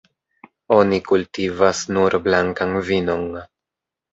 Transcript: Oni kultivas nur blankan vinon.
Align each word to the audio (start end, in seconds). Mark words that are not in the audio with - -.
Oni 0.77 0.99
kultivas 1.09 1.83
nur 1.99 2.17
blankan 2.29 2.75
vinon. 2.89 3.29